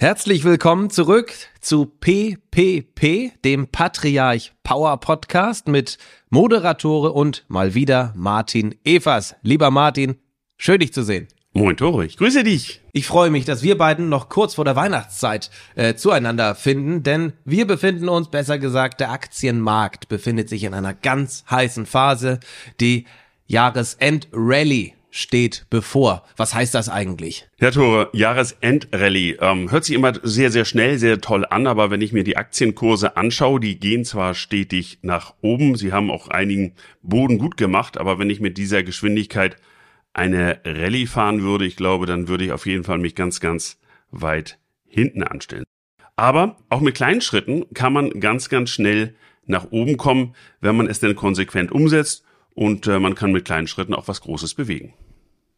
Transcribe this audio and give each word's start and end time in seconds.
Herzlich 0.00 0.44
willkommen 0.44 0.88
zurück 0.88 1.30
zu 1.60 1.84
PPP, 1.84 3.32
dem 3.44 3.66
Patriarch 3.66 4.54
Power 4.62 4.96
Podcast 4.98 5.68
mit 5.68 5.98
Moderatore 6.30 7.12
und 7.12 7.44
mal 7.48 7.74
wieder 7.74 8.14
Martin 8.16 8.74
Evers. 8.82 9.34
Lieber 9.42 9.70
Martin, 9.70 10.16
schön 10.56 10.80
dich 10.80 10.94
zu 10.94 11.02
sehen. 11.02 11.28
Moin 11.52 11.76
Tore, 11.76 12.06
ich 12.06 12.16
grüße 12.16 12.44
dich. 12.44 12.80
Ich 12.92 13.06
freue 13.06 13.28
mich, 13.28 13.44
dass 13.44 13.62
wir 13.62 13.76
beiden 13.76 14.08
noch 14.08 14.30
kurz 14.30 14.54
vor 14.54 14.64
der 14.64 14.74
Weihnachtszeit 14.74 15.50
äh, 15.74 15.94
zueinander 15.94 16.54
finden, 16.54 17.02
denn 17.02 17.34
wir 17.44 17.66
befinden 17.66 18.08
uns, 18.08 18.30
besser 18.30 18.58
gesagt, 18.58 19.00
der 19.00 19.10
Aktienmarkt 19.10 20.08
befindet 20.08 20.48
sich 20.48 20.64
in 20.64 20.72
einer 20.72 20.94
ganz 20.94 21.44
heißen 21.50 21.84
Phase. 21.84 22.40
Die 22.80 23.04
Jahresend-Rallye 23.48 24.94
steht 25.10 25.66
bevor. 25.70 26.24
Was 26.36 26.54
heißt 26.54 26.74
das 26.74 26.88
eigentlich? 26.88 27.48
Ja, 27.60 27.70
Tore, 27.70 28.08
Jahresendrallye. 28.12 29.38
Ähm, 29.40 29.70
hört 29.70 29.84
sich 29.84 29.94
immer 29.94 30.12
sehr, 30.22 30.50
sehr 30.50 30.64
schnell, 30.64 30.98
sehr 30.98 31.20
toll 31.20 31.44
an, 31.44 31.66
aber 31.66 31.90
wenn 31.90 32.00
ich 32.00 32.12
mir 32.12 32.24
die 32.24 32.36
Aktienkurse 32.36 33.16
anschaue, 33.16 33.60
die 33.60 33.78
gehen 33.78 34.04
zwar 34.04 34.34
stetig 34.34 34.98
nach 35.02 35.34
oben, 35.40 35.76
sie 35.76 35.92
haben 35.92 36.10
auch 36.10 36.28
einigen 36.28 36.74
Boden 37.02 37.38
gut 37.38 37.56
gemacht, 37.56 37.98
aber 37.98 38.18
wenn 38.18 38.30
ich 38.30 38.40
mit 38.40 38.56
dieser 38.56 38.82
Geschwindigkeit 38.82 39.56
eine 40.12 40.60
Rallye 40.64 41.06
fahren 41.06 41.42
würde, 41.42 41.66
ich 41.66 41.76
glaube, 41.76 42.06
dann 42.06 42.28
würde 42.28 42.44
ich 42.44 42.52
auf 42.52 42.66
jeden 42.66 42.84
Fall 42.84 42.98
mich 42.98 43.14
ganz, 43.14 43.40
ganz 43.40 43.78
weit 44.10 44.58
hinten 44.86 45.22
anstellen. 45.22 45.64
Aber 46.16 46.56
auch 46.68 46.80
mit 46.80 46.94
kleinen 46.94 47.20
Schritten 47.20 47.72
kann 47.74 47.92
man 47.92 48.20
ganz, 48.20 48.48
ganz 48.48 48.70
schnell 48.70 49.14
nach 49.46 49.70
oben 49.70 49.96
kommen, 49.96 50.34
wenn 50.60 50.76
man 50.76 50.86
es 50.86 51.00
denn 51.00 51.16
konsequent 51.16 51.72
umsetzt 51.72 52.24
und 52.60 52.86
äh, 52.86 52.98
man 52.98 53.14
kann 53.14 53.32
mit 53.32 53.46
kleinen 53.46 53.66
Schritten 53.66 53.94
auch 53.94 54.06
was 54.06 54.20
Großes 54.20 54.52
bewegen. 54.52 54.92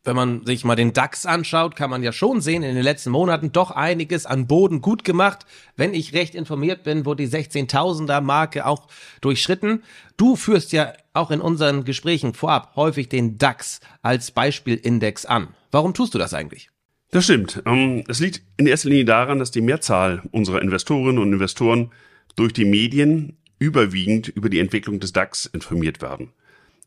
Wenn 0.04 0.14
man 0.14 0.46
sich 0.46 0.64
mal 0.64 0.76
den 0.76 0.92
DAX 0.92 1.26
anschaut, 1.26 1.74
kann 1.74 1.90
man 1.90 2.04
ja 2.04 2.12
schon 2.12 2.40
sehen, 2.40 2.62
in 2.62 2.76
den 2.76 2.84
letzten 2.84 3.10
Monaten 3.10 3.50
doch 3.50 3.72
einiges 3.72 4.24
an 4.24 4.46
Boden 4.46 4.80
gut 4.80 5.02
gemacht. 5.02 5.44
Wenn 5.76 5.94
ich 5.94 6.12
recht 6.12 6.36
informiert 6.36 6.84
bin, 6.84 7.04
wurde 7.04 7.26
die 7.26 7.28
16.000er 7.28 8.20
Marke 8.20 8.66
auch 8.66 8.86
durchschritten. 9.20 9.82
Du 10.16 10.36
führst 10.36 10.70
ja 10.70 10.92
auch 11.12 11.32
in 11.32 11.40
unseren 11.40 11.82
Gesprächen 11.82 12.34
vorab 12.34 12.76
häufig 12.76 13.08
den 13.08 13.36
DAX 13.36 13.80
als 14.02 14.30
Beispielindex 14.30 15.26
an. 15.26 15.48
Warum 15.72 15.94
tust 15.94 16.14
du 16.14 16.18
das 16.18 16.34
eigentlich? 16.34 16.70
Das 17.10 17.24
stimmt. 17.24 17.64
Ähm, 17.66 18.04
es 18.06 18.20
liegt 18.20 18.42
in 18.58 18.68
erster 18.68 18.90
Linie 18.90 19.06
daran, 19.06 19.40
dass 19.40 19.50
die 19.50 19.60
Mehrzahl 19.60 20.22
unserer 20.30 20.62
Investorinnen 20.62 21.18
und 21.18 21.32
Investoren 21.32 21.90
durch 22.36 22.52
die 22.52 22.64
Medien 22.64 23.38
überwiegend 23.58 24.28
über 24.28 24.48
die 24.48 24.60
Entwicklung 24.60 25.00
des 25.00 25.12
DAX 25.12 25.46
informiert 25.46 26.00
werden. 26.00 26.32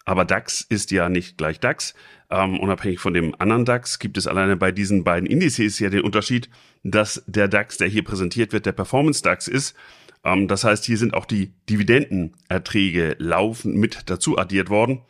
Aber 0.05 0.23
DAX 0.23 0.61
ist 0.61 0.91
ja 0.91 1.09
nicht 1.09 1.37
gleich 1.37 1.59
DAX. 1.59 1.95
Ähm, 2.29 2.59
unabhängig 2.59 2.99
von 2.99 3.13
dem 3.13 3.35
anderen 3.39 3.65
DAX 3.65 3.99
gibt 3.99 4.17
es 4.17 4.27
alleine 4.27 4.55
bei 4.55 4.71
diesen 4.71 5.03
beiden 5.03 5.27
Indizes 5.27 5.79
ja 5.79 5.89
den 5.89 6.01
Unterschied, 6.01 6.49
dass 6.83 7.23
der 7.27 7.47
DAX, 7.47 7.77
der 7.77 7.87
hier 7.87 8.03
präsentiert 8.03 8.53
wird, 8.53 8.65
der 8.65 8.71
Performance 8.71 9.21
DAX 9.21 9.47
ist. 9.47 9.75
Ähm, 10.23 10.47
das 10.47 10.63
heißt, 10.63 10.85
hier 10.85 10.97
sind 10.97 11.13
auch 11.13 11.25
die 11.25 11.53
Dividendenerträge 11.69 13.15
laufend 13.19 13.75
mit 13.75 14.09
dazu 14.09 14.37
addiert 14.37 14.69
worden. 14.69 15.01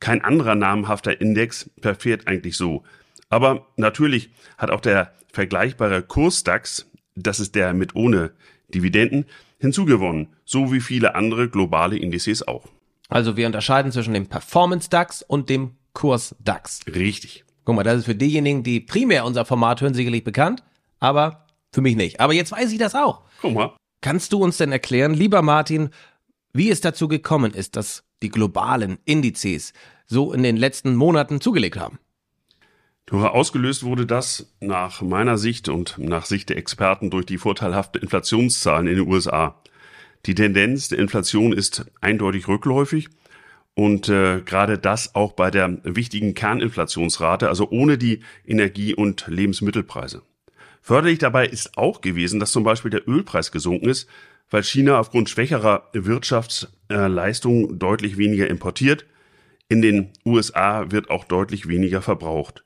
Kein 0.00 0.22
anderer 0.22 0.54
namhafter 0.54 1.20
Index 1.20 1.70
verfährt 1.80 2.26
eigentlich 2.26 2.56
so. 2.56 2.82
Aber 3.28 3.66
natürlich 3.76 4.30
hat 4.58 4.70
auch 4.70 4.80
der 4.80 5.14
vergleichbare 5.32 6.02
Kurs 6.02 6.44
DAX, 6.44 6.90
das 7.14 7.40
ist 7.40 7.54
der 7.54 7.72
mit 7.72 7.94
ohne 7.94 8.32
Dividenden, 8.74 9.24
hinzugewonnen, 9.58 10.28
so 10.44 10.72
wie 10.72 10.80
viele 10.80 11.14
andere 11.14 11.48
globale 11.48 11.96
Indizes 11.96 12.46
auch. 12.46 12.68
Also 13.12 13.36
wir 13.36 13.46
unterscheiden 13.46 13.92
zwischen 13.92 14.14
dem 14.14 14.26
Performance 14.26 14.88
DAX 14.90 15.22
und 15.22 15.48
dem 15.48 15.76
Kurs 15.92 16.34
DAX. 16.40 16.80
Richtig. 16.86 17.44
Guck 17.64 17.76
mal, 17.76 17.82
das 17.82 17.98
ist 17.98 18.04
für 18.06 18.14
diejenigen, 18.14 18.62
die 18.62 18.80
primär 18.80 19.24
unser 19.24 19.44
Format 19.44 19.80
hören, 19.80 19.94
sicherlich 19.94 20.24
bekannt, 20.24 20.62
aber 20.98 21.46
für 21.72 21.80
mich 21.80 21.96
nicht. 21.96 22.20
Aber 22.20 22.32
jetzt 22.32 22.52
weiß 22.52 22.72
ich 22.72 22.78
das 22.78 22.94
auch. 22.94 23.22
Guck 23.40 23.54
mal. 23.54 23.72
Kannst 24.00 24.32
du 24.32 24.42
uns 24.42 24.56
denn 24.56 24.72
erklären, 24.72 25.14
lieber 25.14 25.42
Martin, 25.42 25.90
wie 26.52 26.70
es 26.70 26.80
dazu 26.80 27.06
gekommen 27.08 27.54
ist, 27.54 27.76
dass 27.76 28.02
die 28.22 28.30
globalen 28.30 28.98
Indizes 29.04 29.72
so 30.06 30.32
in 30.32 30.42
den 30.42 30.56
letzten 30.56 30.96
Monaten 30.96 31.40
zugelegt 31.40 31.78
haben? 31.78 31.98
Ausgelöst 33.10 33.84
wurde 33.84 34.06
das 34.06 34.54
nach 34.60 35.02
meiner 35.02 35.36
Sicht 35.36 35.68
und 35.68 35.98
nach 35.98 36.24
Sicht 36.24 36.48
der 36.48 36.56
Experten 36.56 37.10
durch 37.10 37.26
die 37.26 37.36
vorteilhaften 37.36 38.00
Inflationszahlen 38.00 38.86
in 38.86 38.96
den 38.96 39.08
USA. 39.08 39.60
Die 40.26 40.34
Tendenz 40.34 40.88
der 40.88 40.98
Inflation 40.98 41.52
ist 41.52 41.84
eindeutig 42.00 42.46
rückläufig 42.46 43.08
und 43.74 44.08
äh, 44.08 44.40
gerade 44.42 44.78
das 44.78 45.14
auch 45.14 45.32
bei 45.32 45.50
der 45.50 45.78
wichtigen 45.82 46.34
Kerninflationsrate, 46.34 47.48
also 47.48 47.68
ohne 47.70 47.98
die 47.98 48.20
Energie- 48.46 48.94
und 48.94 49.26
Lebensmittelpreise. 49.26 50.22
Förderlich 50.80 51.18
dabei 51.18 51.46
ist 51.46 51.76
auch 51.76 52.00
gewesen, 52.00 52.38
dass 52.38 52.52
zum 52.52 52.64
Beispiel 52.64 52.90
der 52.90 53.08
Ölpreis 53.08 53.50
gesunken 53.50 53.88
ist, 53.88 54.08
weil 54.50 54.62
China 54.62 54.98
aufgrund 54.98 55.30
schwächerer 55.30 55.88
Wirtschaftsleistung 55.92 57.78
deutlich 57.78 58.16
weniger 58.16 58.48
importiert. 58.48 59.06
In 59.68 59.80
den 59.80 60.10
USA 60.24 60.90
wird 60.90 61.10
auch 61.10 61.24
deutlich 61.24 61.66
weniger 61.66 62.02
verbraucht. 62.02 62.64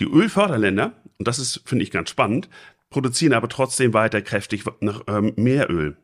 Die 0.00 0.04
Ölförderländer, 0.04 1.00
und 1.18 1.28
das 1.28 1.38
ist, 1.38 1.62
finde 1.64 1.84
ich, 1.84 1.90
ganz 1.90 2.10
spannend, 2.10 2.48
produzieren 2.90 3.32
aber 3.32 3.48
trotzdem 3.48 3.94
weiter 3.94 4.20
kräftig 4.22 4.64
nach, 4.80 5.02
ähm, 5.06 5.32
mehr 5.36 5.70
Öl. 5.70 5.96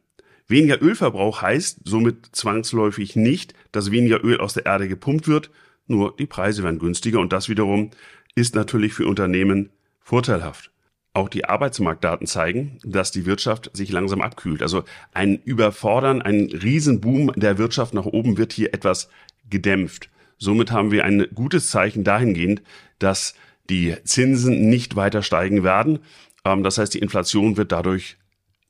Weniger 0.51 0.83
Ölverbrauch 0.83 1.43
heißt 1.43 1.83
somit 1.85 2.31
zwangsläufig 2.33 3.15
nicht, 3.15 3.55
dass 3.71 3.93
weniger 3.93 4.25
Öl 4.25 4.41
aus 4.41 4.55
der 4.55 4.67
Erde 4.67 4.89
gepumpt 4.89 5.29
wird, 5.29 5.53
nur 5.87 6.17
die 6.17 6.27
Preise 6.27 6.65
werden 6.65 6.81
günstiger 6.81 7.21
und 7.21 7.33
das 7.33 7.49
wiederum 7.49 7.91
ist 8.35 8.57
natürlich 8.57 8.93
für 8.93 9.07
Unternehmen 9.07 9.71
vorteilhaft. 10.01 10.73
Auch 11.13 11.29
die 11.29 11.45
Arbeitsmarktdaten 11.45 12.27
zeigen, 12.27 12.79
dass 12.83 13.13
die 13.13 13.27
Wirtschaft 13.27 13.71
sich 13.75 13.93
langsam 13.93 14.21
abkühlt. 14.21 14.61
Also 14.61 14.83
ein 15.13 15.41
Überfordern, 15.41 16.21
ein 16.21 16.47
Riesenboom 16.47 17.33
der 17.37 17.59
Wirtschaft 17.59 17.95
nach 17.95 18.07
oben 18.07 18.37
wird 18.37 18.53
hier 18.53 18.75
etwas 18.75 19.09
gedämpft. 19.49 20.11
Somit 20.37 20.73
haben 20.73 20.91
wir 20.91 21.05
ein 21.05 21.29
gutes 21.33 21.71
Zeichen 21.71 22.03
dahingehend, 22.03 22.61
dass 22.99 23.35
die 23.69 23.95
Zinsen 24.03 24.69
nicht 24.69 24.97
weiter 24.97 25.23
steigen 25.23 25.63
werden. 25.63 26.01
Ähm, 26.45 26.65
das 26.65 26.79
heißt, 26.79 26.93
die 26.93 26.99
Inflation 26.99 27.57
wird 27.57 27.71
dadurch 27.71 28.17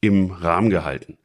im 0.03 0.31
Rahmen 0.31 0.69
gehalten. 0.69 1.17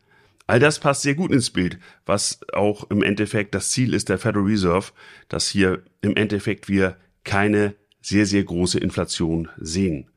All 0.47 0.59
das 0.59 0.79
passt 0.79 1.01
sehr 1.01 1.16
gut 1.16 1.31
ins 1.31 1.50
Bild, 1.50 1.79
was 2.06 2.39
auch 2.53 2.89
im 2.91 3.01
Endeffekt 3.01 3.56
das 3.56 3.72
Ziel 3.72 3.94
ist 3.94 4.09
der 4.09 4.19
Federal 4.19 4.45
Reserve, 4.45 4.91
dass 5.28 5.50
hier 5.50 5.81
im 6.01 6.16
Endeffekt 6.16 6.69
wir 6.69 6.97
keine 7.23 7.73
sehr, 8.01 8.28
sehr 8.28 8.44
große 8.44 8.79
Inflation 8.79 9.50
sehen. 9.57 10.07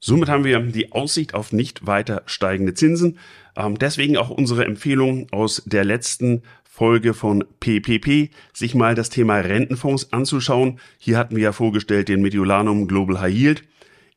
Somit 0.00 0.28
haben 0.28 0.44
wir 0.44 0.58
die 0.60 0.92
Aussicht 0.92 1.34
auf 1.34 1.52
nicht 1.52 1.86
weiter 1.86 2.22
steigende 2.26 2.74
Zinsen. 2.74 3.18
Ähm, 3.56 3.78
deswegen 3.78 4.16
auch 4.16 4.30
unsere 4.30 4.64
Empfehlung 4.64 5.28
aus 5.30 5.62
der 5.64 5.84
letzten 5.84 6.42
Folge 6.64 7.14
von 7.14 7.44
PPP, 7.60 8.30
sich 8.52 8.74
mal 8.74 8.94
das 8.94 9.08
Thema 9.08 9.38
Rentenfonds 9.38 10.12
anzuschauen. 10.12 10.80
Hier 10.98 11.16
hatten 11.16 11.36
wir 11.36 11.44
ja 11.44 11.52
vorgestellt 11.52 12.08
den 12.08 12.22
Mediolanum 12.22 12.88
Global 12.88 13.20
High 13.20 13.34
Yield. 13.34 13.62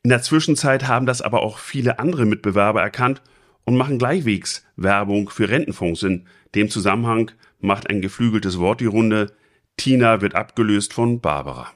In 0.02 0.10
der 0.10 0.22
Zwischenzeit 0.22 0.86
haben 0.86 1.06
das 1.06 1.22
aber 1.22 1.42
auch 1.42 1.58
viele 1.58 1.98
andere 1.98 2.26
Mitbewerber 2.26 2.82
erkannt 2.82 3.22
und 3.64 3.76
machen 3.76 3.98
gleichwegs 3.98 4.64
Werbung 4.76 5.30
für 5.30 5.48
Rentenfonds. 5.48 6.02
In 6.02 6.26
dem 6.54 6.68
Zusammenhang 6.68 7.30
macht 7.60 7.88
ein 7.90 8.00
geflügeltes 8.00 8.58
Wort 8.58 8.80
die 8.80 8.86
Runde. 8.86 9.32
Tina 9.76 10.20
wird 10.20 10.34
abgelöst 10.34 10.92
von 10.92 11.20
Barbara. 11.20 11.68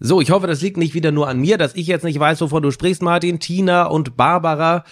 So, 0.00 0.20
ich 0.20 0.30
hoffe, 0.30 0.46
das 0.46 0.60
liegt 0.60 0.76
nicht 0.76 0.94
wieder 0.94 1.12
nur 1.12 1.28
an 1.28 1.40
mir, 1.40 1.56
dass 1.56 1.74
ich 1.74 1.86
jetzt 1.86 2.04
nicht 2.04 2.18
weiß, 2.18 2.40
wovon 2.40 2.62
du 2.62 2.70
sprichst, 2.70 3.02
Martin. 3.02 3.40
Tina 3.40 3.84
und 3.84 4.16
Barbara. 4.16 4.84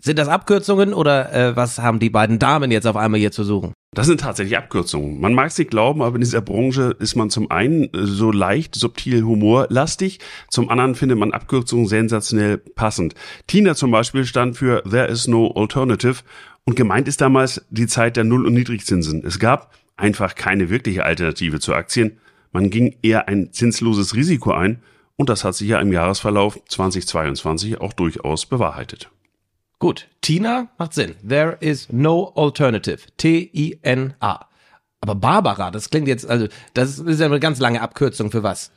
Sind 0.00 0.18
das 0.18 0.28
Abkürzungen 0.28 0.94
oder 0.94 1.32
äh, 1.32 1.56
was 1.56 1.80
haben 1.80 1.98
die 1.98 2.10
beiden 2.10 2.38
Damen 2.38 2.70
jetzt 2.70 2.86
auf 2.86 2.96
einmal 2.96 3.18
hier 3.18 3.32
zu 3.32 3.42
suchen? 3.42 3.72
Das 3.92 4.06
sind 4.06 4.20
tatsächlich 4.20 4.56
Abkürzungen. 4.56 5.20
Man 5.20 5.34
mag 5.34 5.48
es 5.48 5.58
nicht 5.58 5.70
glauben, 5.70 6.02
aber 6.02 6.14
in 6.14 6.20
dieser 6.20 6.40
Branche 6.40 6.94
ist 7.00 7.16
man 7.16 7.30
zum 7.30 7.50
einen 7.50 7.84
äh, 7.92 8.06
so 8.06 8.30
leicht, 8.30 8.76
subtil, 8.76 9.24
humorlastig, 9.24 10.20
zum 10.50 10.68
anderen 10.68 10.94
findet 10.94 11.18
man 11.18 11.32
Abkürzungen 11.32 11.88
sensationell 11.88 12.58
passend. 12.58 13.14
Tina 13.48 13.74
zum 13.74 13.90
Beispiel 13.90 14.24
stand 14.24 14.56
für 14.56 14.84
There 14.84 15.08
is 15.08 15.26
no 15.26 15.50
alternative 15.56 16.22
und 16.64 16.76
gemeint 16.76 17.08
ist 17.08 17.20
damals 17.20 17.66
die 17.70 17.88
Zeit 17.88 18.16
der 18.16 18.24
Null- 18.24 18.46
und 18.46 18.54
Niedrigzinsen. 18.54 19.24
Es 19.26 19.40
gab 19.40 19.74
einfach 19.96 20.36
keine 20.36 20.70
wirkliche 20.70 21.04
Alternative 21.04 21.58
zu 21.58 21.74
Aktien. 21.74 22.18
Man 22.52 22.70
ging 22.70 22.94
eher 23.02 23.26
ein 23.26 23.52
zinsloses 23.52 24.14
Risiko 24.14 24.52
ein 24.52 24.80
und 25.16 25.28
das 25.28 25.42
hat 25.42 25.56
sich 25.56 25.68
ja 25.68 25.80
im 25.80 25.92
Jahresverlauf 25.92 26.60
2022 26.68 27.80
auch 27.80 27.94
durchaus 27.94 28.46
bewahrheitet. 28.46 29.10
Gut, 29.78 30.08
Tina 30.20 30.68
macht 30.78 30.94
Sinn. 30.94 31.14
There 31.26 31.56
is 31.60 31.88
no 31.92 32.32
alternative. 32.34 32.98
T-I-N-A. 33.16 34.48
Aber 35.00 35.14
Barbara, 35.14 35.70
das 35.70 35.90
klingt 35.90 36.08
jetzt, 36.08 36.28
also, 36.28 36.48
das 36.74 36.98
ist 36.98 37.20
ja 37.20 37.26
eine 37.26 37.38
ganz 37.38 37.60
lange 37.60 37.80
Abkürzung 37.80 38.32
für 38.32 38.42
was? 38.42 38.72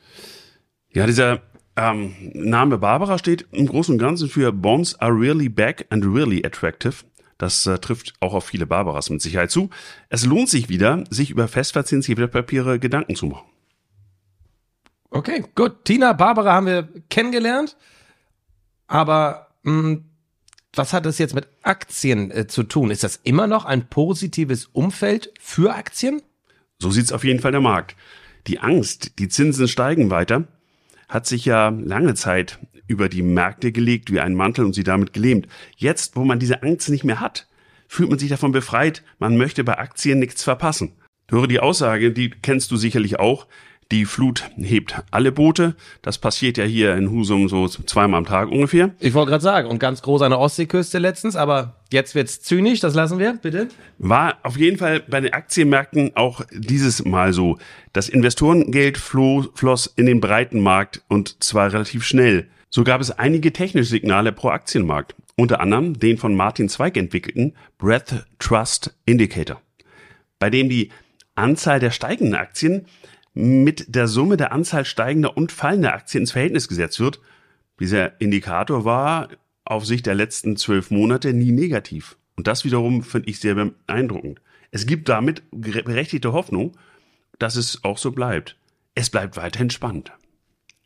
Ja, 0.94 1.08
dieser 1.08 1.42
ähm, 1.76 2.14
Name 2.34 2.78
Barbara 2.78 3.18
steht 3.18 3.48
im 3.52 3.66
Großen 3.66 3.96
und 3.96 4.00
Ganzen 4.00 4.30
für 4.30 4.52
Bonds 4.52 5.00
are 5.00 5.12
really 5.12 5.50
back 5.50 5.88
and 5.90 6.06
really 6.06 6.46
attractive. 6.46 7.04
Das 7.40 7.66
äh, 7.66 7.80
trifft 7.80 8.14
auch 8.20 8.36
auf 8.36 8.46
viele 8.46 8.68
Barbaras 8.68 9.10
mit 9.10 9.22
Sicherheit 9.22 9.50
zu. 9.50 9.72
Es 10.10 10.26
lohnt 10.26 10.50
sich 10.50 10.70
wieder, 10.70 11.04
sich 11.10 11.32
über 11.32 11.48
festverzinsliche 11.48 12.28
Papiere 12.28 12.78
Gedanken 12.78 13.16
zu 13.16 13.26
machen. 13.26 13.48
Okay, 15.10 15.44
gut. 15.56 15.84
Tina, 15.84 16.14
Barbara 16.14 16.54
haben 16.54 16.68
wir 16.68 16.88
kennengelernt. 17.10 17.76
Aber 18.86 19.48
mh, 19.64 19.82
hm, 19.82 20.11
was 20.76 20.94
hat 20.94 21.06
das 21.06 21.18
jetzt 21.18 21.36
mit 21.36 21.48
Aktien 21.64 22.32
äh, 22.32 22.48
zu 22.48 22.64
tun? 22.64 22.92
Ist 22.92 23.04
das 23.04 23.20
immer 23.24 23.48
noch 23.48 23.66
ein 23.66 23.88
positives 23.88 24.66
Umfeld 24.66 25.34
für 25.40 25.76
Aktien? 25.76 26.22
So 26.80 26.92
sieht's 26.92 27.12
auf 27.12 27.24
jeden 27.24 27.40
Fall 27.40 27.52
der 27.52 27.62
Markt. 27.62 27.96
Die 28.48 28.60
Angst, 28.60 29.20
die 29.20 29.30
Zinsen 29.30 29.68
steigen 29.68 30.10
weiter, 30.10 30.48
hat 31.08 31.28
sich 31.28 31.46
ja 31.46 31.70
lange 31.70 32.16
Zeit 32.16 32.60
über 32.88 33.10
die 33.10 33.22
Märkte 33.22 33.72
gelegt 33.72 34.12
wie 34.12 34.20
ein 34.20 34.34
Mantel 34.34 34.66
und 34.66 34.74
sie 34.74 34.84
damit 34.84 35.14
gelähmt. 35.14 35.48
Jetzt, 35.76 36.16
wo 36.16 36.24
man 36.24 36.40
diese 36.40 36.64
Angst 36.64 36.90
nicht 36.90 37.04
mehr 37.04 37.20
hat, 37.20 37.48
fühlt 37.88 38.10
man 38.10 38.20
sich 38.20 38.30
davon 38.30 38.52
befreit, 38.52 39.04
man 39.20 39.38
möchte 39.38 39.64
bei 39.64 39.78
Aktien 39.78 40.20
nichts 40.20 40.44
verpassen. 40.44 40.94
Höre 41.30 41.48
die 41.48 41.60
Aussage, 41.60 42.12
die 42.12 42.30
kennst 42.30 42.72
du 42.72 42.78
sicherlich 42.78 43.20
auch, 43.20 43.48
die 43.92 44.06
Flut 44.06 44.50
hebt 44.58 44.96
alle 45.12 45.32
Boote. 45.32 45.76
Das 46.02 46.18
passiert 46.18 46.58
ja 46.58 46.64
hier 46.64 46.96
in 46.96 47.12
Husum 47.12 47.50
so 47.50 47.68
zweimal 47.68 48.20
am 48.20 48.26
Tag 48.26 48.50
ungefähr. 48.50 48.92
Ich 49.00 49.14
wollte 49.14 49.32
gerade 49.32 49.44
sagen, 49.44 49.70
und 49.70 49.80
ganz 49.80 50.02
groß 50.02 50.22
an 50.22 50.32
der 50.32 50.40
Ostseeküste 50.40 50.98
letztens, 50.98 51.36
aber 51.36 51.76
jetzt 51.92 52.16
wird's 52.16 52.42
zynisch, 52.42 52.80
das 52.80 52.96
lassen 52.96 53.20
wir, 53.20 53.34
bitte. 53.34 53.68
War 53.98 54.38
auf 54.44 54.58
jeden 54.58 54.78
Fall 54.78 55.02
bei 55.02 55.20
den 55.20 55.34
Aktienmärkten 55.34 56.16
auch 56.16 56.42
dieses 56.52 57.04
Mal 57.06 57.34
so. 57.34 57.58
Das 57.94 58.10
Investorengeld 58.10 58.98
floh, 58.98 59.46
floss 59.54 59.88
in 59.96 60.06
den 60.06 60.22
breiten 60.22 60.62
Markt 60.62 61.02
und 61.10 61.44
zwar 61.44 61.74
relativ 61.74 62.06
schnell. 62.06 62.48
So 62.70 62.86
gab 62.86 63.02
es 63.02 63.12
einige 63.12 63.52
technische 63.52 63.90
Signale 63.90 64.32
pro 64.32 64.50
Aktienmarkt. 64.50 65.16
Unter 65.36 65.60
anderem 65.60 66.00
den 66.00 66.18
von 66.18 66.36
Martin 66.36 66.70
Zweig 66.70 66.96
entwickelten 66.96 67.56
Breath 67.78 68.26
Trust 68.40 68.96
Indicator, 69.06 69.62
bei 70.40 70.50
dem 70.50 70.70
die 70.70 70.90
Anzahl 71.36 71.80
der 71.80 71.92
steigenden 71.92 72.36
Aktien 72.36 72.86
mit 73.34 73.96
der 73.96 74.08
Summe 74.08 74.38
der 74.38 74.52
Anzahl 74.52 74.86
steigender 74.86 75.38
und 75.38 75.52
fallender 75.52 75.94
Aktien 75.94 76.24
ins 76.24 76.32
Verhältnis 76.32 76.68
gesetzt 76.68 77.00
wird. 77.00 77.22
Dieser 77.80 78.20
Indikator 78.20 78.86
war 78.86 79.30
auf 79.64 79.86
Sicht 79.86 80.06
der 80.06 80.16
letzten 80.16 80.58
zwölf 80.58 80.92
Monate 80.92 81.34
nie 81.34 81.52
negativ. 81.52 82.18
Und 82.36 82.48
das 82.48 82.66
wiederum 82.66 83.04
finde 83.04 83.30
ich 83.30 83.40
sehr 83.40 83.56
beeindruckend. 83.56 84.42
Es 84.72 84.86
gibt 84.86 85.10
damit 85.10 85.44
berechtigte 85.52 86.34
Hoffnung, 86.34 86.78
dass 87.40 87.56
es 87.56 87.84
auch 87.84 87.98
so 87.98 88.12
bleibt. 88.12 88.58
Es 88.96 89.10
bleibt 89.10 89.38
weiterhin 89.38 89.70
spannend. 89.70 90.12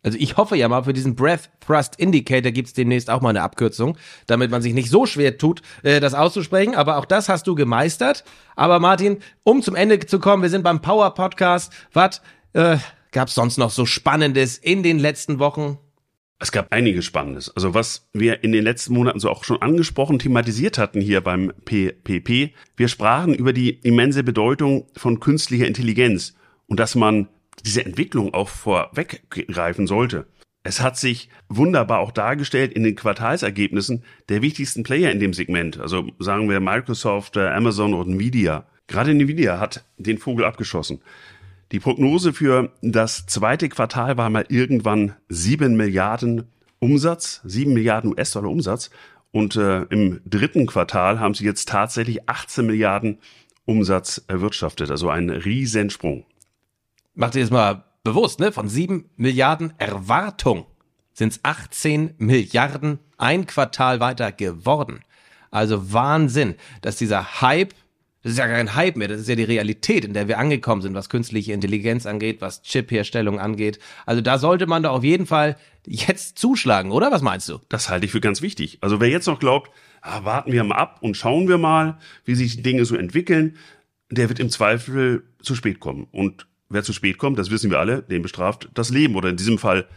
Also 0.06 0.20
ich 0.20 0.38
hoffe 0.38 0.56
ja 0.56 0.70
mal, 0.70 0.84
für 0.84 0.94
diesen 0.94 1.16
Breath 1.16 1.50
Thrust 1.66 1.96
Indicator 1.96 2.52
gibt's 2.52 2.74
demnächst 2.74 3.10
auch 3.10 3.22
mal 3.22 3.30
eine 3.30 3.42
Abkürzung, 3.42 3.98
damit 4.28 4.52
man 4.52 4.62
sich 4.62 4.76
nicht 4.76 4.92
so 4.92 5.08
schwer 5.08 5.40
tut, 5.40 5.64
äh, 5.82 6.00
das 6.00 6.14
auszusprechen. 6.14 6.76
Aber 6.76 6.98
auch 6.98 7.06
das 7.06 7.28
hast 7.28 7.48
du 7.48 7.56
gemeistert. 7.56 8.24
Aber 8.56 8.80
Martin, 8.80 9.18
um 9.44 9.64
zum 9.64 9.76
Ende 9.76 10.00
zu 10.00 10.20
kommen, 10.20 10.44
wir 10.44 10.50
sind 10.52 10.64
beim 10.64 10.80
Power 10.80 11.16
Podcast. 11.16 11.74
Was 11.92 12.22
äh, 12.54 12.78
gab's 13.12 13.34
sonst 13.34 13.58
noch 13.58 13.72
so 13.72 13.88
Spannendes 13.88 14.60
in 14.60 14.84
den 14.84 15.00
letzten 15.00 15.40
Wochen? 15.40 15.80
Es 16.38 16.52
gab 16.52 16.72
einiges 16.72 17.06
Spannendes. 17.06 17.50
Also 17.56 17.74
was 17.74 18.08
wir 18.14 18.44
in 18.44 18.52
den 18.52 18.64
letzten 18.64 18.94
Monaten 18.94 19.20
so 19.20 19.32
auch 19.32 19.44
schon 19.44 19.60
angesprochen, 19.64 20.20
thematisiert 20.20 20.78
hatten 20.78 21.02
hier 21.02 21.22
beim 21.22 21.52
PPP. 21.66 22.54
Wir 22.78 22.88
sprachen 22.90 23.34
über 23.34 23.54
die 23.54 23.72
immense 23.72 24.24
Bedeutung 24.24 24.86
von 24.96 25.20
künstlicher 25.20 25.66
Intelligenz 25.66 26.36
und 26.68 26.80
dass 26.80 26.94
man 26.94 27.28
diese 27.64 27.86
Entwicklung 27.86 28.34
auch 28.34 28.50
vorweggreifen 28.50 29.88
sollte. 29.88 30.28
Es 30.64 30.82
hat 30.82 30.98
sich 30.98 31.30
wunderbar 31.48 32.00
auch 32.00 32.12
dargestellt 32.12 32.74
in 32.74 32.84
den 32.84 32.96
Quartalsergebnissen 32.96 34.04
der 34.30 34.42
wichtigsten 34.42 34.82
Player 34.82 35.12
in 35.12 35.20
dem 35.20 35.34
Segment. 35.34 35.80
Also 35.80 36.10
sagen 36.18 36.50
wir 36.50 36.60
Microsoft, 36.60 37.38
äh, 37.38 37.48
Amazon 37.48 37.94
und 37.94 38.10
Nvidia. 38.10 38.66
Gerade 38.88 39.12
Nvidia 39.12 39.60
hat 39.60 39.86
den 39.98 40.18
Vogel 40.18 40.44
abgeschossen. 40.44 41.02
Die 41.72 41.80
Prognose 41.80 42.34
für 42.34 42.72
das 42.82 43.28
zweite 43.28 43.70
Quartal 43.70 44.18
war 44.18 44.30
mal 44.30 44.46
irgendwann 44.50 45.14
sieben 45.30 45.76
Milliarden 45.76 46.48
Umsatz, 46.80 47.42
sieben 47.44 47.74
Milliarden 47.74 48.12
US-Dollar 48.12 48.50
Umsatz. 48.50 48.90
Und 49.32 49.56
äh, 49.56 49.82
im 49.84 50.22
dritten 50.26 50.66
Quartal 50.66 51.20
haben 51.20 51.34
sie 51.34 51.46
jetzt 51.46 51.70
tatsächlich 51.70 52.28
18 52.28 52.66
Milliarden 52.66 53.20
Umsatz 53.66 54.24
erwirtschaftet. 54.28 54.90
Also 54.90 55.10
ein 55.10 55.30
Riesensprung. 55.30 56.26
Macht 57.16 57.36
ihr 57.36 57.42
das 57.42 57.52
mal 57.52 57.86
bewusst, 58.04 58.40
ne? 58.42 58.52
Von 58.52 58.68
sieben 58.68 59.10
Milliarden 59.16 59.74
Erwartung 59.78 60.66
sind 61.14 61.32
es 61.32 61.40
18 61.44 62.16
Milliarden 62.18 63.00
ein 63.18 63.48
Quartal 63.48 64.02
weiter 64.02 64.34
geworden. 64.34 65.00
Also 65.50 65.94
Wahnsinn, 65.94 66.56
dass 66.82 66.98
dieser 66.98 67.42
Hype, 67.42 67.74
das 68.22 68.34
ist 68.34 68.38
ja 68.38 68.48
kein 68.48 68.76
Hype 68.76 68.98
mehr, 68.98 69.08
das 69.08 69.22
ist 69.22 69.30
ja 69.30 69.36
die 69.36 69.44
Realität, 69.44 70.04
in 70.04 70.14
der 70.14 70.28
wir 70.28 70.40
angekommen 70.40 70.82
sind, 70.82 70.94
was 70.94 71.08
künstliche 71.08 71.54
Intelligenz 71.54 72.06
angeht, 72.06 72.42
was 72.42 72.62
Chip-Herstellung 72.64 73.40
angeht. 73.40 73.80
Also 74.06 74.20
da 74.20 74.38
sollte 74.38 74.68
man 74.68 74.84
doch 74.84 74.92
auf 74.92 75.06
jeden 75.06 75.26
Fall 75.26 75.56
jetzt 75.86 76.38
zuschlagen, 76.38 76.92
oder? 76.92 77.12
Was 77.14 77.22
meinst 77.22 77.48
du? 77.48 77.60
Das 77.70 77.90
halte 77.90 78.06
ich 78.06 78.12
für 78.12 78.20
ganz 78.20 78.42
wichtig. 78.42 78.80
Also 78.82 79.00
wer 79.00 79.08
jetzt 79.08 79.28
noch 79.28 79.40
glaubt, 79.40 79.72
ah, 80.02 80.26
warten 80.26 80.52
wir 80.52 80.66
mal 80.66 80.76
ab 80.76 80.98
und 81.00 81.16
schauen 81.16 81.48
wir 81.48 81.58
mal, 81.58 81.98
wie 82.26 82.36
sich 82.36 82.58
die 82.58 82.64
Dinge 82.64 82.84
so 82.84 82.98
entwickeln, 82.98 83.56
der 84.10 84.28
wird 84.28 84.42
im 84.42 84.50
Zweifel 84.50 85.24
zu 85.42 85.56
spät 85.56 85.80
kommen. 85.80 86.08
Und 86.12 86.48
wer 86.70 86.84
zu 86.84 86.94
spät 86.94 87.18
kommt, 87.18 87.40
das 87.40 87.52
wissen 87.52 87.72
wir 87.72 87.80
alle, 87.80 88.04
den 88.04 88.22
bestraft 88.22 88.70
das 88.74 88.90
Leben 88.90 89.16
oder 89.16 89.30
in 89.30 89.38
diesem 89.38 89.58
Fall 89.58 89.88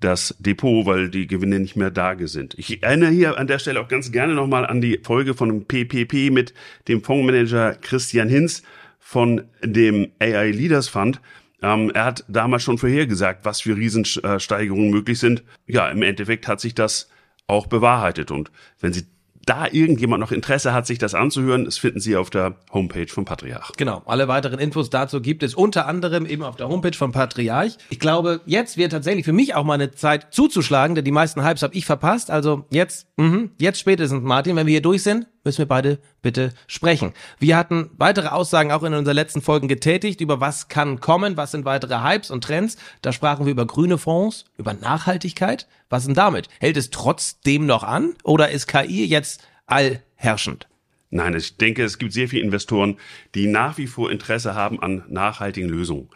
das 0.00 0.34
Depot, 0.38 0.84
weil 0.86 1.08
die 1.08 1.26
Gewinne 1.26 1.60
nicht 1.60 1.76
mehr 1.76 1.90
da 1.90 2.16
sind. 2.18 2.54
Ich 2.58 2.82
erinnere 2.82 3.10
hier 3.10 3.38
an 3.38 3.46
der 3.46 3.58
Stelle 3.58 3.80
auch 3.80 3.88
ganz 3.88 4.10
gerne 4.12 4.34
nochmal 4.34 4.66
an 4.66 4.80
die 4.80 4.98
Folge 5.02 5.34
von 5.34 5.64
PPP 5.64 6.30
mit 6.30 6.54
dem 6.88 7.02
Fondsmanager 7.02 7.74
Christian 7.74 8.28
Hinz 8.28 8.62
von 8.98 9.44
dem 9.62 10.10
AI 10.18 10.50
Leaders 10.50 10.88
Fund. 10.88 11.20
Ähm, 11.62 11.90
er 11.94 12.04
hat 12.04 12.24
damals 12.28 12.64
schon 12.64 12.78
vorhergesagt, 12.78 13.44
was 13.44 13.60
für 13.60 13.76
Riesensteigerungen 13.76 14.90
möglich 14.90 15.18
sind. 15.18 15.44
Ja, 15.66 15.88
im 15.88 16.02
Endeffekt 16.02 16.48
hat 16.48 16.60
sich 16.60 16.74
das 16.74 17.08
auch 17.46 17.66
bewahrheitet. 17.66 18.30
Und 18.30 18.50
wenn 18.80 18.92
Sie 18.92 19.04
da 19.44 19.66
irgendjemand 19.70 20.20
noch 20.20 20.32
Interesse 20.32 20.72
hat, 20.72 20.86
sich 20.86 20.98
das 20.98 21.14
anzuhören, 21.14 21.64
das 21.64 21.78
finden 21.78 22.00
Sie 22.00 22.16
auf 22.16 22.30
der 22.30 22.56
Homepage 22.72 23.08
von 23.08 23.24
Patriarch. 23.24 23.72
Genau, 23.76 24.02
alle 24.06 24.28
weiteren 24.28 24.58
Infos 24.58 24.90
dazu 24.90 25.20
gibt 25.20 25.42
es 25.42 25.54
unter 25.54 25.86
anderem 25.86 26.26
eben 26.26 26.42
auf 26.42 26.56
der 26.56 26.68
Homepage 26.68 26.96
von 26.96 27.12
Patriarch. 27.12 27.76
Ich 27.90 27.98
glaube, 27.98 28.40
jetzt 28.46 28.76
wird 28.76 28.92
tatsächlich 28.92 29.24
für 29.24 29.32
mich 29.32 29.54
auch 29.54 29.64
mal 29.64 29.74
eine 29.74 29.92
Zeit 29.92 30.28
zuzuschlagen, 30.30 30.94
denn 30.94 31.04
die 31.04 31.10
meisten 31.10 31.44
Hypes 31.44 31.62
habe 31.62 31.74
ich 31.74 31.86
verpasst. 31.86 32.30
Also 32.30 32.66
jetzt, 32.70 33.06
mh, 33.16 33.48
jetzt 33.58 33.80
spätestens, 33.80 34.22
Martin, 34.22 34.56
wenn 34.56 34.66
wir 34.66 34.72
hier 34.72 34.82
durch 34.82 35.02
sind, 35.02 35.26
müssen 35.44 35.58
wir 35.58 35.66
beide 35.66 35.98
bitte 36.22 36.52
sprechen. 36.66 37.12
Wir 37.38 37.56
hatten 37.56 37.90
weitere 37.96 38.28
Aussagen 38.28 38.72
auch 38.72 38.82
in 38.82 38.94
unseren 38.94 39.14
letzten 39.14 39.42
Folgen 39.42 39.68
getätigt 39.68 40.20
über 40.20 40.40
was 40.40 40.68
kann 40.68 41.00
kommen, 41.00 41.36
was 41.36 41.50
sind 41.50 41.64
weitere 41.64 42.02
Hypes 42.02 42.30
und 42.30 42.44
Trends. 42.44 42.76
Da 43.02 43.12
sprachen 43.12 43.46
wir 43.46 43.52
über 43.52 43.66
grüne 43.66 43.98
Fonds, 43.98 44.44
über 44.56 44.74
Nachhaltigkeit. 44.74 45.66
Was 45.88 46.06
denn 46.06 46.14
damit? 46.14 46.48
Hält 46.60 46.76
es 46.76 46.90
trotzdem 46.90 47.66
noch 47.66 47.82
an 47.82 48.14
oder 48.24 48.50
ist 48.50 48.66
KI 48.66 49.04
jetzt 49.04 49.46
allherrschend? 49.66 50.68
Nein, 51.10 51.34
ich 51.34 51.58
denke, 51.58 51.84
es 51.84 51.98
gibt 51.98 52.14
sehr 52.14 52.28
viele 52.28 52.42
Investoren, 52.42 52.96
die 53.34 53.46
nach 53.46 53.76
wie 53.76 53.86
vor 53.86 54.10
Interesse 54.10 54.54
haben 54.54 54.80
an 54.82 55.04
nachhaltigen 55.08 55.68
Lösungen. 55.68 56.08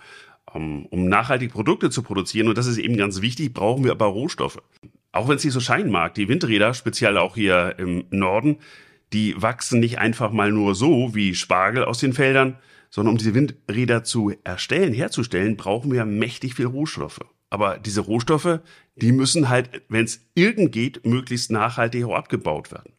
Um, 0.54 0.86
um 0.86 1.06
nachhaltige 1.08 1.52
Produkte 1.52 1.90
zu 1.90 2.02
produzieren, 2.02 2.48
und 2.48 2.56
das 2.56 2.66
ist 2.66 2.78
eben 2.78 2.96
ganz 2.96 3.20
wichtig, 3.20 3.52
brauchen 3.52 3.84
wir 3.84 3.90
aber 3.90 4.06
Rohstoffe. 4.06 4.58
Auch 5.12 5.28
wenn 5.28 5.36
es 5.36 5.44
nicht 5.44 5.52
so 5.52 5.60
scheinen 5.60 5.90
mag, 5.90 6.14
die 6.14 6.28
Windräder, 6.28 6.72
speziell 6.72 7.18
auch 7.18 7.34
hier 7.34 7.74
im 7.78 8.04
Norden, 8.10 8.58
die 9.12 9.40
wachsen 9.40 9.80
nicht 9.80 9.98
einfach 9.98 10.32
mal 10.32 10.52
nur 10.52 10.74
so 10.74 11.14
wie 11.14 11.34
Spargel 11.34 11.84
aus 11.84 11.98
den 11.98 12.12
Feldern, 12.12 12.58
sondern 12.90 13.12
um 13.12 13.18
diese 13.18 13.34
Windräder 13.34 14.04
zu 14.04 14.32
erstellen, 14.44 14.92
herzustellen, 14.92 15.56
brauchen 15.56 15.92
wir 15.92 16.04
mächtig 16.04 16.54
viel 16.54 16.66
Rohstoffe. 16.66 17.20
Aber 17.50 17.78
diese 17.78 18.00
Rohstoffe, 18.00 18.60
die 18.96 19.12
müssen 19.12 19.48
halt, 19.48 19.82
wenn 19.88 20.04
es 20.04 20.26
irgend 20.34 20.72
geht, 20.72 21.06
möglichst 21.06 21.50
nachhaltig 21.50 22.04
auch 22.04 22.14
abgebaut 22.14 22.72
werden. 22.72 22.92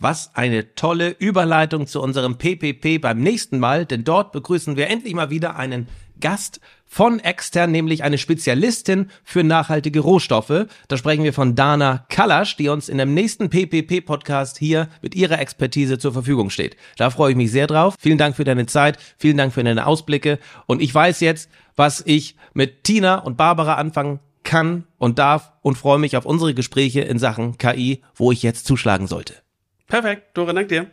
Was 0.00 0.34
eine 0.34 0.74
tolle 0.74 1.10
Überleitung 1.10 1.86
zu 1.86 2.00
unserem 2.00 2.38
PPP 2.38 3.00
beim 3.00 3.20
nächsten 3.20 3.58
Mal, 3.58 3.84
denn 3.84 4.04
dort 4.04 4.32
begrüßen 4.32 4.76
wir 4.76 4.88
endlich 4.88 5.14
mal 5.14 5.30
wieder 5.30 5.56
einen 5.56 5.88
Gast 6.20 6.60
von 6.86 7.20
extern, 7.20 7.70
nämlich 7.70 8.02
eine 8.02 8.18
Spezialistin 8.18 9.10
für 9.22 9.44
nachhaltige 9.44 10.00
Rohstoffe. 10.00 10.66
Da 10.88 10.96
sprechen 10.96 11.22
wir 11.22 11.34
von 11.34 11.54
Dana 11.54 12.06
Kalasch, 12.08 12.56
die 12.56 12.68
uns 12.68 12.88
in 12.88 12.98
dem 12.98 13.14
nächsten 13.14 13.50
PPP-Podcast 13.50 14.58
hier 14.58 14.88
mit 15.02 15.14
ihrer 15.14 15.38
Expertise 15.38 15.98
zur 15.98 16.12
Verfügung 16.12 16.50
steht. 16.50 16.76
Da 16.96 17.10
freue 17.10 17.32
ich 17.32 17.36
mich 17.36 17.52
sehr 17.52 17.66
drauf. 17.66 17.94
Vielen 17.98 18.18
Dank 18.18 18.36
für 18.36 18.44
deine 18.44 18.66
Zeit, 18.66 18.98
vielen 19.18 19.36
Dank 19.36 19.52
für 19.52 19.62
deine 19.62 19.86
Ausblicke 19.86 20.38
und 20.66 20.80
ich 20.80 20.94
weiß 20.94 21.20
jetzt, 21.20 21.50
was 21.76 22.02
ich 22.04 22.36
mit 22.54 22.84
Tina 22.84 23.16
und 23.16 23.36
Barbara 23.36 23.74
anfangen 23.74 24.20
kann 24.42 24.84
und 24.96 25.18
darf 25.18 25.52
und 25.60 25.76
freue 25.76 25.98
mich 25.98 26.16
auf 26.16 26.24
unsere 26.24 26.54
Gespräche 26.54 27.02
in 27.02 27.18
Sachen 27.18 27.58
KI, 27.58 28.02
wo 28.14 28.32
ich 28.32 28.42
jetzt 28.42 28.66
zuschlagen 28.66 29.06
sollte. 29.06 29.34
Perfekt, 29.86 30.36
Dora, 30.36 30.54
dank 30.54 30.68
dir. 30.68 30.90